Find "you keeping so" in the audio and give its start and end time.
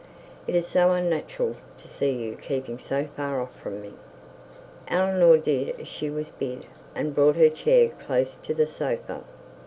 2.09-3.05